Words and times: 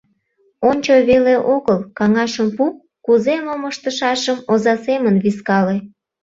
Ончо 0.69 0.93
веле 1.09 1.35
огыл, 1.55 1.79
каҥашым 1.97 2.47
пу, 2.55 2.65
кузе— 3.05 3.35
мом 3.45 3.61
ыштышашым 3.71 4.37
оза 4.51 4.73
семын 4.85 5.15
вискале. 5.23 5.77